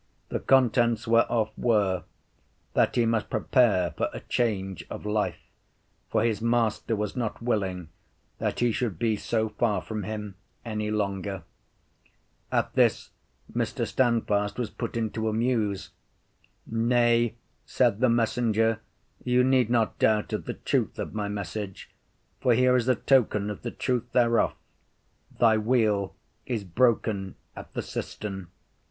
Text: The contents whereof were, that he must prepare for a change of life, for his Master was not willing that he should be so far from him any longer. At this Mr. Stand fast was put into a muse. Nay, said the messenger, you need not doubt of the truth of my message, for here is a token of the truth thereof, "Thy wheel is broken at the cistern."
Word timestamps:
The 0.29 0.39
contents 0.39 1.07
whereof 1.07 1.51
were, 1.55 2.05
that 2.73 2.95
he 2.95 3.05
must 3.05 3.29
prepare 3.29 3.91
for 3.91 4.09
a 4.11 4.21
change 4.21 4.83
of 4.89 5.05
life, 5.05 5.37
for 6.09 6.23
his 6.23 6.41
Master 6.41 6.95
was 6.95 7.15
not 7.15 7.39
willing 7.39 7.89
that 8.39 8.61
he 8.61 8.71
should 8.71 8.97
be 8.97 9.15
so 9.15 9.49
far 9.49 9.79
from 9.79 10.01
him 10.01 10.33
any 10.65 10.89
longer. 10.89 11.43
At 12.51 12.73
this 12.73 13.11
Mr. 13.53 13.85
Stand 13.85 14.25
fast 14.27 14.57
was 14.57 14.71
put 14.71 14.97
into 14.97 15.29
a 15.29 15.33
muse. 15.33 15.91
Nay, 16.65 17.35
said 17.67 17.99
the 17.99 18.09
messenger, 18.09 18.79
you 19.23 19.43
need 19.43 19.69
not 19.69 19.99
doubt 19.99 20.33
of 20.33 20.45
the 20.45 20.55
truth 20.55 20.97
of 20.97 21.13
my 21.13 21.27
message, 21.27 21.91
for 22.39 22.55
here 22.55 22.75
is 22.75 22.87
a 22.87 22.95
token 22.95 23.51
of 23.51 23.61
the 23.61 23.69
truth 23.69 24.11
thereof, 24.13 24.55
"Thy 25.39 25.59
wheel 25.59 26.15
is 26.47 26.63
broken 26.63 27.35
at 27.55 27.71
the 27.75 27.83
cistern." 27.83 28.47